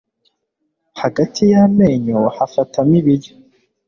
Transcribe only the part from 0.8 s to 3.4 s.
hagati y'amenyo hafatamo ibiryo